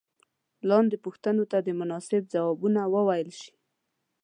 [0.69, 3.53] لاندې پوښتنو ته دې مناسب ځوابونه وویل شي.